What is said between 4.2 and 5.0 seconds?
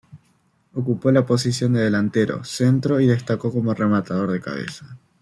de cabeza.